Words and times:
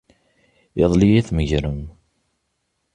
Iḍelli 0.83 1.09
ay 1.11 1.23
tmegrem. 1.27 1.81